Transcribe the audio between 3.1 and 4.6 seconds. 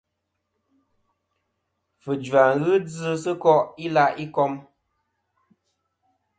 sɨ ko' i la' ikom.